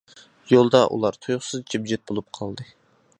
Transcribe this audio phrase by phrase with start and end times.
[0.53, 2.71] يولدا، ئۇلار تۇيۇقسىز جىمجىت بولۇپ قالدى.